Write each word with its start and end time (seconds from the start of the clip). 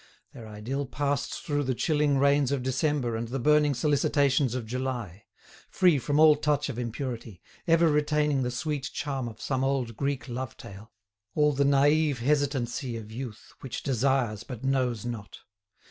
Their 0.33 0.47
idyll 0.47 0.87
passed 0.87 1.31
through 1.43 1.61
the 1.65 1.75
chilling 1.75 2.17
rains 2.17 2.51
of 2.51 2.63
December 2.63 3.15
and 3.15 3.27
the 3.27 3.37
burning 3.37 3.75
solicitations 3.75 4.55
of 4.55 4.65
July, 4.65 5.25
free 5.69 5.99
from 5.99 6.19
all 6.19 6.35
touch 6.35 6.69
of 6.69 6.79
impurity, 6.79 7.39
ever 7.67 7.87
retaining 7.87 8.41
the 8.41 8.49
sweet 8.49 8.89
charm 8.91 9.27
of 9.27 9.39
some 9.39 9.63
old 9.63 9.95
Greek 9.95 10.27
love 10.27 10.57
tale, 10.57 10.91
all 11.35 11.53
the 11.53 11.65
naive 11.65 12.17
hesitancy 12.17 12.97
of 12.97 13.11
youth 13.11 13.53
which 13.59 13.83
desires 13.83 14.41
but 14.43 14.63
knows 14.63 15.05
not. 15.05 15.41